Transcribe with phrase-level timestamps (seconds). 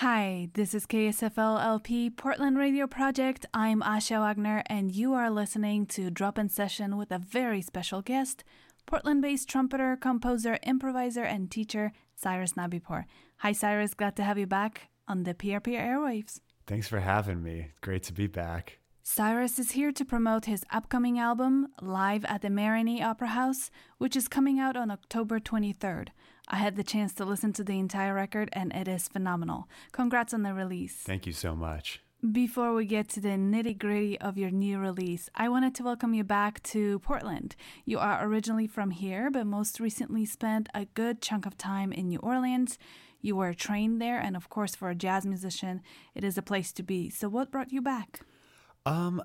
[0.00, 3.46] Hi, this is KSFL LP Portland Radio Project.
[3.54, 8.02] I'm Asha Wagner, and you are listening to Drop In Session with a very special
[8.02, 8.44] guest,
[8.84, 13.06] Portland based trumpeter, composer, improviser, and teacher, Cyrus Nabipoor.
[13.38, 13.94] Hi, Cyrus.
[13.94, 16.40] Glad to have you back on the PRP airwaves.
[16.66, 17.68] Thanks for having me.
[17.80, 18.80] Great to be back.
[19.02, 24.14] Cyrus is here to promote his upcoming album, Live at the Marigny Opera House, which
[24.14, 26.08] is coming out on October 23rd.
[26.48, 29.68] I had the chance to listen to the entire record, and it is phenomenal.
[29.92, 30.94] Congrats on the release.
[30.94, 32.00] Thank you so much.
[32.32, 36.14] Before we get to the nitty gritty of your new release, I wanted to welcome
[36.14, 37.56] you back to Portland.
[37.84, 42.08] You are originally from here, but most recently spent a good chunk of time in
[42.08, 42.78] New Orleans.
[43.20, 45.82] You were trained there, and of course, for a jazz musician,
[46.14, 47.10] it is a place to be.
[47.10, 48.20] So, what brought you back?
[48.86, 49.22] Um,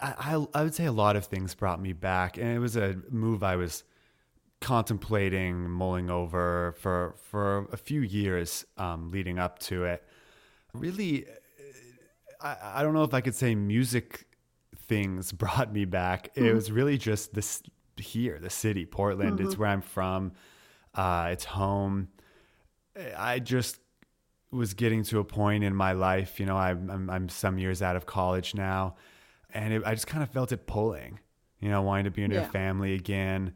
[0.00, 2.76] I, I, I would say a lot of things brought me back, and it was
[2.76, 3.84] a move I was
[4.64, 10.02] contemplating, mulling over for for a few years um, leading up to it.
[10.72, 11.26] Really,
[12.40, 14.26] I, I don't know if I could say music
[14.88, 16.34] things brought me back.
[16.34, 16.46] Mm-hmm.
[16.46, 17.62] It was really just this
[17.98, 19.38] here, the city, Portland.
[19.38, 19.46] Mm-hmm.
[19.46, 20.32] It's where I'm from.
[20.94, 22.08] Uh, it's home.
[23.16, 23.78] I just
[24.50, 27.82] was getting to a point in my life, you know, I'm, I'm, I'm some years
[27.82, 28.94] out of college now,
[29.52, 31.18] and it, I just kind of felt it pulling,
[31.58, 32.46] you know, wanting to be into yeah.
[32.46, 33.52] a family again.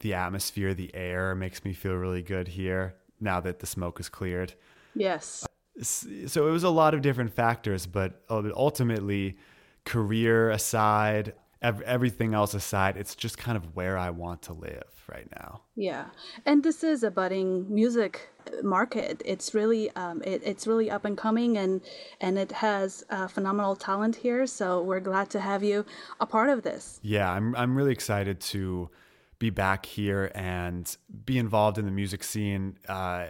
[0.00, 4.08] The atmosphere, the air makes me feel really good here now that the smoke is
[4.08, 4.54] cleared.
[4.94, 5.46] Yes.
[5.82, 9.38] So it was a lot of different factors, but ultimately,
[9.84, 15.28] career aside, everything else aside, it's just kind of where I want to live right
[15.36, 15.62] now.
[15.74, 16.06] Yeah,
[16.44, 18.28] and this is a budding music
[18.62, 19.22] market.
[19.24, 21.80] It's really um, it, it's really up and coming, and
[22.20, 24.46] and it has uh, phenomenal talent here.
[24.46, 25.84] So we're glad to have you
[26.20, 27.00] a part of this.
[27.02, 28.90] Yeah, I'm I'm really excited to
[29.38, 33.26] be back here and be involved in the music scene, uh,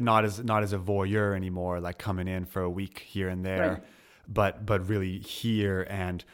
[0.00, 3.44] not as not as a voyeur anymore, like coming in for a week here and
[3.44, 3.82] there, right.
[4.28, 6.24] but but really here and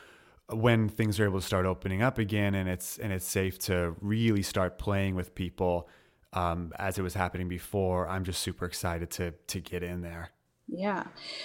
[0.49, 3.95] when things are able to start opening up again and it's and it's safe to
[4.01, 5.89] really start playing with people
[6.33, 10.31] um, as it was happening before, I'm just super excited to to get in there.
[10.69, 11.05] Yeah.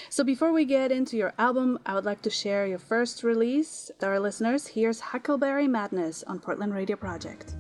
[0.09, 3.89] So before we get into your album, I would like to share your first release
[3.93, 4.67] with our listeners.
[4.67, 7.55] Here's Huckleberry Madness on Portland Radio Project.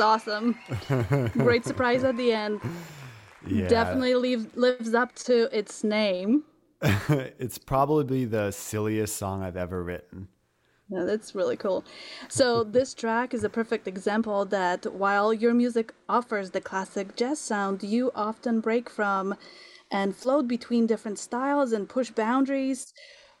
[0.00, 0.58] Awesome.
[1.32, 2.60] Great surprise at the end.
[3.46, 3.68] Yeah.
[3.68, 6.44] Definitely leave, lives up to its name.
[6.82, 10.28] it's probably the silliest song I've ever written.
[10.90, 11.84] Yeah, that's really cool.
[12.28, 17.38] So this track is a perfect example that while your music offers the classic jazz
[17.38, 19.34] sound, you often break from
[19.90, 22.92] and float between different styles and push boundaries.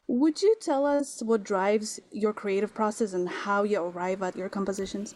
[0.06, 4.48] Would you tell us what drives your creative process and how you arrive at your
[4.48, 5.14] compositions?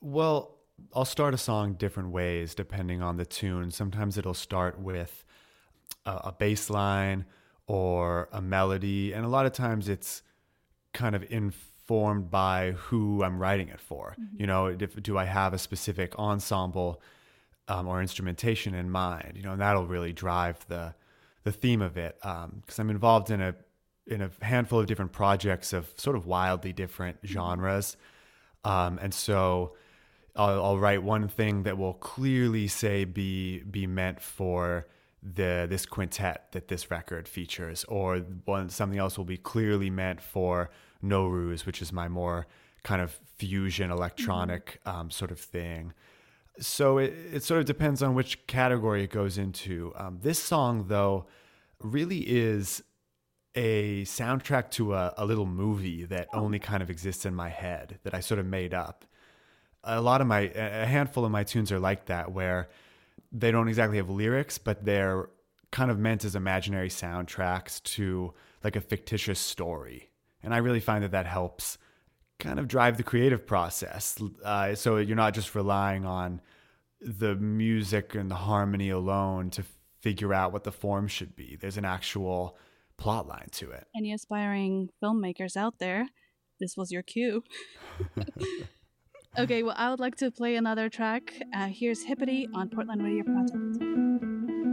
[0.00, 0.51] Well,
[0.94, 3.70] I'll start a song different ways depending on the tune.
[3.70, 5.24] Sometimes it'll start with
[6.04, 7.24] a, a bass line
[7.66, 10.22] or a melody, and a lot of times it's
[10.92, 14.14] kind of informed by who I'm writing it for.
[14.20, 14.40] Mm-hmm.
[14.40, 17.00] You know, if, do I have a specific ensemble
[17.68, 19.32] um, or instrumentation in mind?
[19.36, 20.94] You know, and that'll really drive the
[21.44, 22.16] the theme of it.
[22.20, 23.54] Because um, I'm involved in a
[24.06, 27.32] in a handful of different projects of sort of wildly different mm-hmm.
[27.32, 27.96] genres,
[28.64, 29.74] um, and so
[30.34, 34.86] I'll, I'll, write one thing that will clearly say be be meant for
[35.22, 40.20] the this quintet that this record features, or one something else will be clearly meant
[40.20, 40.70] for
[41.02, 42.46] Nowruz, which is my more
[42.82, 45.00] kind of fusion electronic mm-hmm.
[45.00, 45.92] um, sort of thing.
[46.58, 49.92] So it, it sort of depends on which category it goes into.
[49.96, 51.26] Um, this song, though,
[51.80, 52.82] really is
[53.54, 57.98] a soundtrack to a, a little movie that only kind of exists in my head
[58.02, 59.04] that I sort of made up
[59.84, 62.68] a lot of my a handful of my tunes are like that where
[63.32, 65.28] they don't exactly have lyrics but they're
[65.70, 68.32] kind of meant as imaginary soundtracks to
[68.62, 70.10] like a fictitious story.
[70.42, 71.78] And i really find that that helps
[72.38, 74.20] kind of drive the creative process.
[74.44, 76.40] Uh, so you're not just relying on
[77.00, 79.64] the music and the harmony alone to
[80.00, 81.56] figure out what the form should be.
[81.60, 82.56] There's an actual
[82.96, 83.86] plot line to it.
[83.96, 86.08] Any aspiring filmmakers out there
[86.60, 87.42] this was your cue
[89.38, 91.32] Okay, well, I would like to play another track.
[91.54, 94.71] Uh, here's Hippity on Portland Radio Project.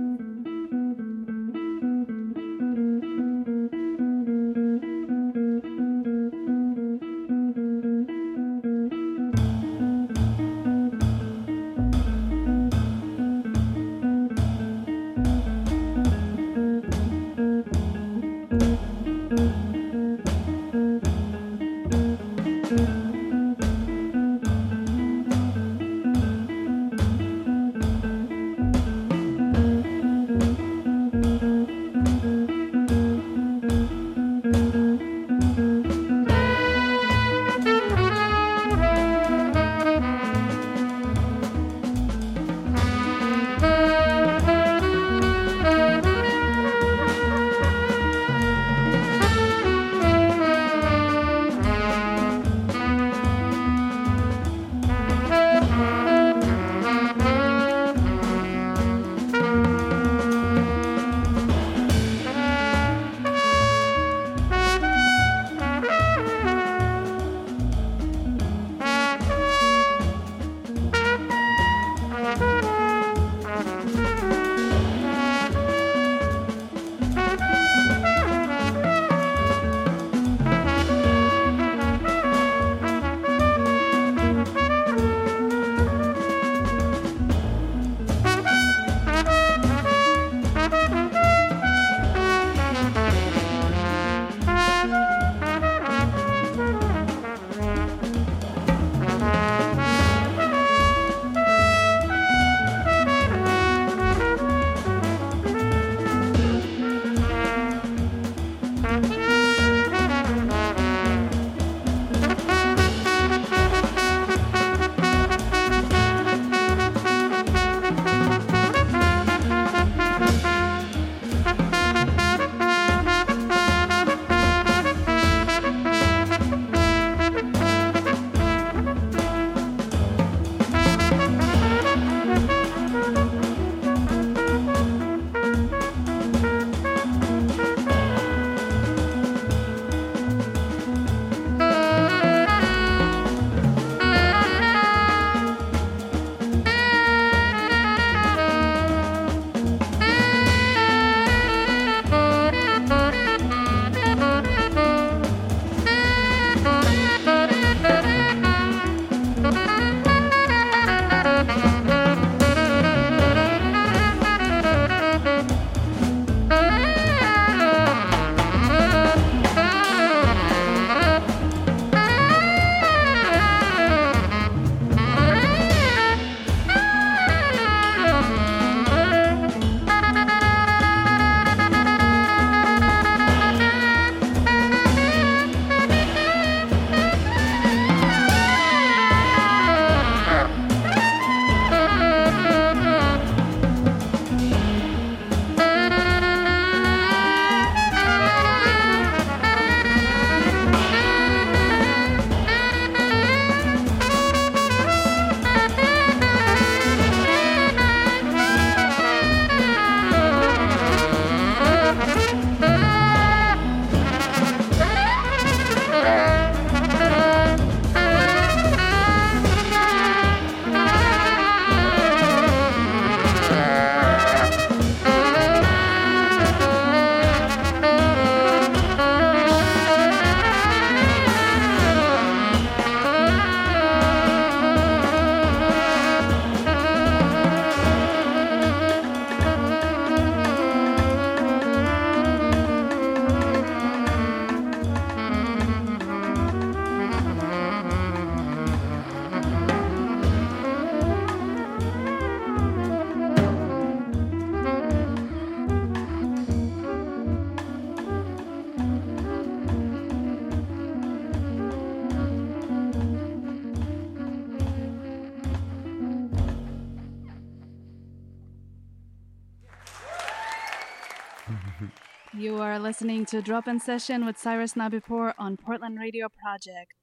[272.49, 276.93] You are listening to Drop In Session with Cyrus Nabipoor on Portland Radio Project.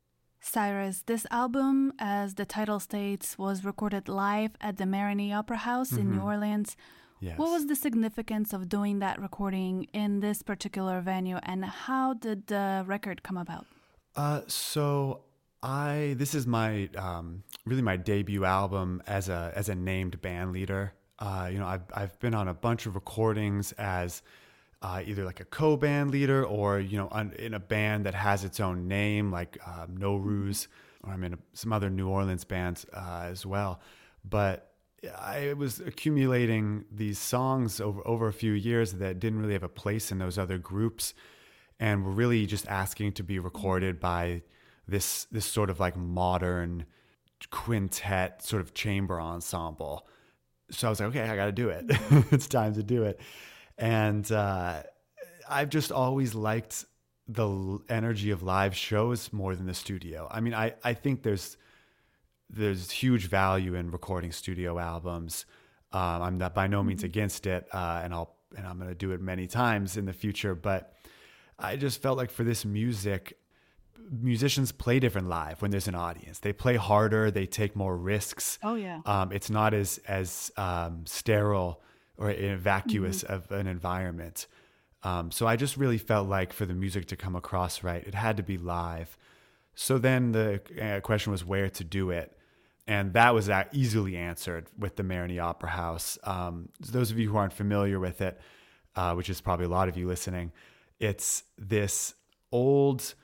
[0.41, 5.93] Cyrus, this album, as the title states, was recorded live at the Marigny Opera House
[5.93, 6.01] mm-hmm.
[6.01, 6.77] in New Orleans.
[7.21, 7.39] Yes.
[7.39, 12.49] What was the significance of doing that recording in this particular venue, and how did
[12.49, 13.67] the record come about?
[14.17, 15.21] Uh, so
[15.63, 20.53] I this is my um, really my debut album as a as a named band
[20.53, 20.95] leader.
[21.21, 24.23] Uh, you know, I've I've been on a bunch of recordings as
[24.83, 28.61] uh, either like a co-band leader or you know in a band that has its
[28.61, 30.69] own name like um, Nowruz
[31.03, 33.81] or I'm in a, some other New Orleans bands uh, as well.
[34.25, 34.73] But
[35.19, 39.69] I was accumulating these songs over over a few years that didn't really have a
[39.69, 41.15] place in those other groups,
[41.79, 44.43] and were really just asking to be recorded by
[44.89, 46.87] this this sort of like modern
[47.51, 50.07] quintet sort of chamber ensemble.
[50.71, 51.85] So I was like, okay, I got to do it.
[52.33, 53.21] it's time to do it
[53.79, 54.83] and uh,
[55.49, 56.85] I've just always liked
[57.29, 60.29] the energy of live shows more than the studio.
[60.31, 61.57] I mean, I, I think there's
[62.49, 65.47] there's huge value in recording studio albums.
[65.93, 67.07] Um, I'm not by no means mm-hmm.
[67.07, 70.13] against it, uh, and I'll and I'm going to do it many times in the
[70.13, 70.55] future.
[70.55, 70.95] But
[71.59, 73.39] I just felt like for this music,
[74.11, 76.39] musicians play different live when there's an audience.
[76.39, 77.31] They play harder.
[77.31, 78.59] They take more risks.
[78.63, 79.01] Oh yeah.
[79.05, 81.83] Um, it's not as as um, sterile
[82.19, 83.33] or vacuous mm-hmm.
[83.33, 84.47] of an environment.
[85.03, 88.15] Um, so I just really felt like for the music to come across right, it
[88.15, 89.17] had to be live.
[89.75, 92.33] So then the uh, question was where to do it.
[92.89, 96.19] And that was that easily answered with the Marigny Opera House.
[96.25, 98.41] Um, those of you who aren't familiar with it,
[98.95, 100.53] uh, which is probably a lot of you listening,
[100.99, 102.15] it's this
[102.53, 103.15] old,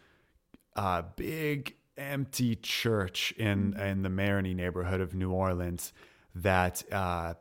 [0.77, 3.81] uh, big, empty church in mm-hmm.
[3.81, 5.93] in the Marigny neighborhood of New Orleans
[6.35, 7.35] that uh,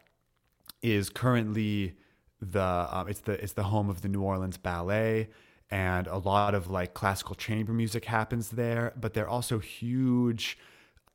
[0.81, 1.95] is currently
[2.41, 5.29] the um, it's the it's the home of the New Orleans Ballet
[5.69, 10.57] and a lot of like classical chamber music happens there but they're also huge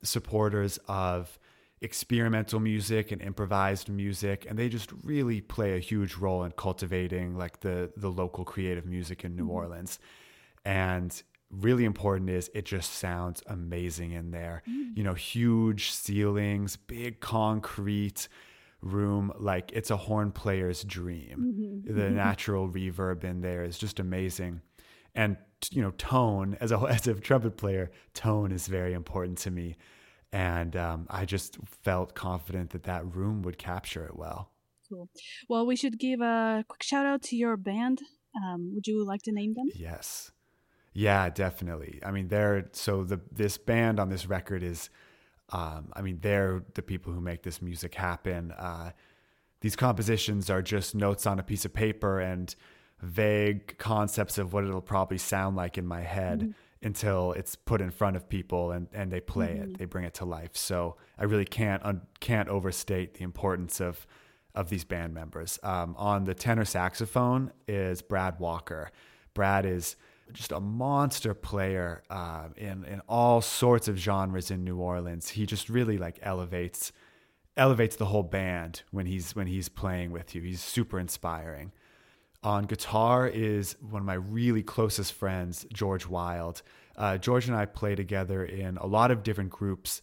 [0.02, 1.38] supporters of
[1.82, 7.36] experimental music and improvised music and they just really play a huge role in cultivating
[7.36, 9.50] like the the local creative music in New mm-hmm.
[9.50, 9.98] Orleans
[10.64, 14.96] and really important is it just sounds amazing in there mm.
[14.96, 18.28] you know huge ceilings big concrete
[18.86, 21.84] room like it's a horn player's dream.
[21.86, 21.94] Mm-hmm.
[21.94, 22.16] The mm-hmm.
[22.16, 24.60] natural reverb in there is just amazing.
[25.14, 25.36] And
[25.70, 29.76] you know, tone as a as a trumpet player, tone is very important to me.
[30.32, 34.50] And um, I just felt confident that that room would capture it well.
[34.88, 35.08] Cool.
[35.48, 38.02] Well, we should give a quick shout out to your band.
[38.36, 39.68] Um, would you like to name them?
[39.74, 40.30] Yes.
[40.92, 42.00] Yeah, definitely.
[42.04, 44.88] I mean, they're so the this band on this record is
[45.50, 48.52] um, I mean, they're the people who make this music happen.
[48.52, 48.92] Uh,
[49.60, 52.54] these compositions are just notes on a piece of paper and
[53.00, 56.50] vague concepts of what it'll probably sound like in my head mm-hmm.
[56.86, 59.70] until it's put in front of people and, and they play mm-hmm.
[59.70, 60.56] it, they bring it to life.
[60.56, 64.06] So I really can't un- can't overstate the importance of
[64.54, 65.58] of these band members.
[65.62, 68.90] Um, on the tenor saxophone is Brad Walker.
[69.34, 69.96] Brad is
[70.32, 75.30] just a monster player uh, in in all sorts of genres in New Orleans.
[75.30, 76.92] He just really like elevates
[77.56, 80.42] elevates the whole band when he's when he's playing with you.
[80.42, 81.72] He's super inspiring.
[82.42, 86.62] On guitar is one of my really closest friends, George Wild.
[86.96, 90.00] Uh, George and I play together in a lot of different groups,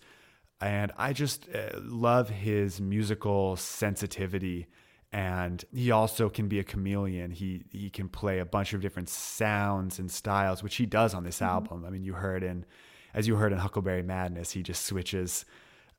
[0.60, 4.68] and I just uh, love his musical sensitivity
[5.13, 7.29] and he also can be a chameleon.
[7.29, 11.24] He he can play a bunch of different sounds and styles, which he does on
[11.24, 11.53] this mm-hmm.
[11.53, 11.86] album.
[11.86, 12.65] I mean, you heard in
[13.13, 15.46] as you heard in Huckleberry Madness, he just switches,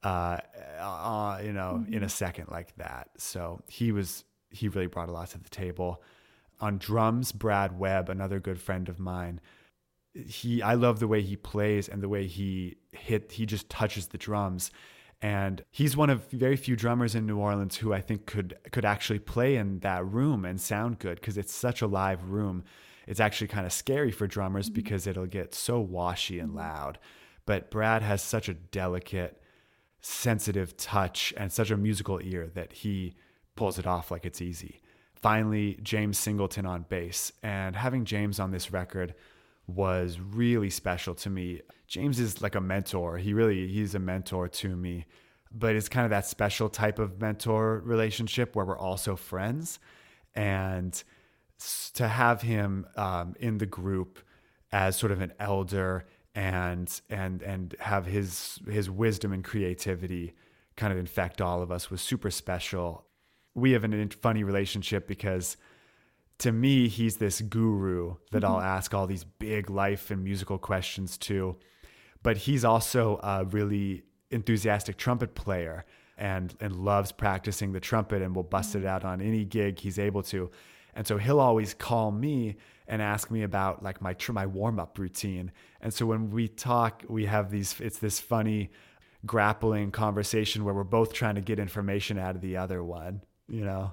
[0.02, 0.38] uh,
[0.80, 1.94] uh you know, mm-hmm.
[1.94, 3.10] in a second like that.
[3.16, 6.02] So he was he really brought a lot to the table.
[6.60, 9.40] On drums, Brad Webb, another good friend of mine.
[10.12, 13.30] He I love the way he plays and the way he hit.
[13.30, 14.72] He just touches the drums
[15.24, 18.84] and he's one of very few drummers in New Orleans who I think could could
[18.84, 22.62] actually play in that room and sound good because it's such a live room.
[23.06, 24.74] It's actually kind of scary for drummers mm-hmm.
[24.74, 26.98] because it'll get so washy and loud.
[27.46, 29.40] But Brad has such a delicate,
[30.02, 33.16] sensitive touch and such a musical ear that he
[33.56, 34.82] pulls it off like it's easy.
[35.14, 37.32] Finally, James Singleton on bass.
[37.42, 39.14] And having James on this record
[39.66, 41.60] was really special to me.
[41.86, 43.18] James is like a mentor.
[43.18, 45.06] He really he's a mentor to me,
[45.50, 49.78] but it's kind of that special type of mentor relationship where we're also friends,
[50.34, 51.02] and
[51.94, 54.18] to have him um, in the group
[54.72, 60.34] as sort of an elder and and and have his his wisdom and creativity
[60.76, 63.06] kind of infect all of us was super special.
[63.54, 65.56] We have a funny relationship because
[66.38, 68.52] to me, he's this guru that mm-hmm.
[68.52, 71.56] I'll ask all these big life and musical questions to.
[72.22, 75.84] But he's also a really enthusiastic trumpet player
[76.16, 78.88] and and loves practicing the trumpet and will bust it mm-hmm.
[78.88, 80.50] out on any gig he's able to.
[80.94, 84.98] And so he'll always call me and ask me about like my my warm up
[84.98, 85.52] routine.
[85.80, 87.80] And so when we talk, we have these.
[87.80, 88.70] It's this funny
[89.26, 93.22] grappling conversation where we're both trying to get information out of the other one.
[93.48, 93.92] You know.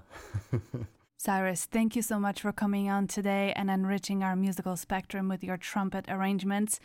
[1.23, 5.43] Cyrus, thank you so much for coming on today and enriching our musical spectrum with
[5.43, 6.79] your trumpet arrangements.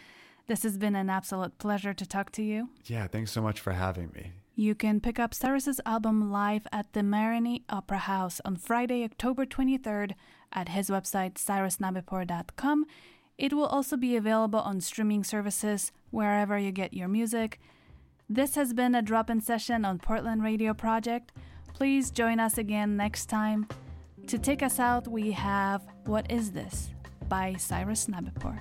[0.46, 2.68] This has been an absolute pleasure to talk to you.
[2.84, 4.32] Yeah, thanks so much for having me.
[4.54, 9.46] You can pick up Cyrus's album live at the Marigny Opera House on Friday, October
[9.46, 10.12] 23rd
[10.52, 12.84] at his website cyrusnabipoor.com.
[13.38, 17.58] It will also be available on streaming services wherever you get your music.
[18.28, 21.32] This has been a drop in session on Portland Radio Project.
[21.72, 23.66] Please join us again next time.
[24.26, 26.90] To take us out, we have What Is This
[27.28, 28.58] by Cyrus Nabipoor.